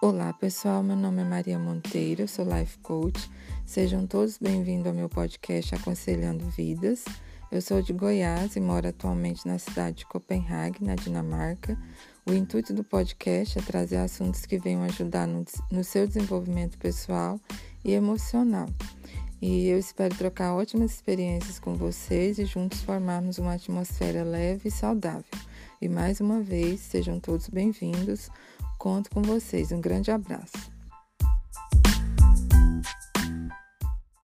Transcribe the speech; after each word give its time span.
Olá 0.00 0.32
pessoal, 0.32 0.80
meu 0.80 0.94
nome 0.94 1.22
é 1.22 1.24
Maria 1.24 1.58
Monteiro, 1.58 2.28
sou 2.28 2.44
Life 2.44 2.78
Coach. 2.78 3.28
Sejam 3.66 4.06
todos 4.06 4.38
bem-vindos 4.38 4.86
ao 4.86 4.94
meu 4.94 5.08
podcast 5.08 5.74
Aconselhando 5.74 6.48
Vidas. 6.50 7.04
Eu 7.50 7.60
sou 7.60 7.82
de 7.82 7.92
Goiás 7.92 8.54
e 8.54 8.60
moro 8.60 8.86
atualmente 8.86 9.44
na 9.44 9.58
cidade 9.58 9.96
de 9.96 10.06
Copenhague, 10.06 10.84
na 10.84 10.94
Dinamarca. 10.94 11.76
O 12.24 12.32
intuito 12.32 12.72
do 12.72 12.84
podcast 12.84 13.58
é 13.58 13.62
trazer 13.62 13.96
assuntos 13.96 14.46
que 14.46 14.56
venham 14.56 14.84
ajudar 14.84 15.26
no, 15.26 15.44
no 15.68 15.82
seu 15.82 16.06
desenvolvimento 16.06 16.78
pessoal 16.78 17.40
e 17.84 17.90
emocional. 17.90 18.68
E 19.40 19.68
eu 19.68 19.78
espero 19.78 20.14
trocar 20.16 20.54
ótimas 20.54 20.92
experiências 20.92 21.60
com 21.60 21.74
vocês 21.74 22.38
e 22.38 22.44
juntos 22.44 22.82
formarmos 22.82 23.38
uma 23.38 23.54
atmosfera 23.54 24.24
leve 24.24 24.68
e 24.68 24.72
saudável. 24.72 25.24
E 25.80 25.88
mais 25.88 26.20
uma 26.20 26.40
vez, 26.40 26.80
sejam 26.80 27.20
todos 27.20 27.48
bem-vindos. 27.48 28.28
Conto 28.78 29.08
com 29.10 29.22
vocês. 29.22 29.70
Um 29.70 29.80
grande 29.80 30.10
abraço. 30.10 30.67